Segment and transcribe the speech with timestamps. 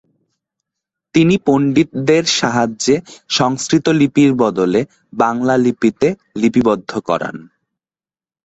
[1.15, 2.95] তিনি পণ্ডিতদের সাহায্যে
[3.29, 4.81] সংস্কৃত লিপির বদলে
[5.13, 6.07] বাংলা লিপিতে
[6.35, 7.35] লিপিবদ্ধ করান।